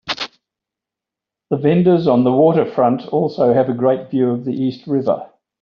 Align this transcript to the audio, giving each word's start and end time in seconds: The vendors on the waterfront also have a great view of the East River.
The 1.51 1.57
vendors 1.57 2.07
on 2.07 2.23
the 2.23 2.31
waterfront 2.31 3.05
also 3.09 3.53
have 3.53 3.69
a 3.69 3.73
great 3.75 4.09
view 4.09 4.31
of 4.31 4.45
the 4.45 4.51
East 4.51 4.87
River. 4.87 5.29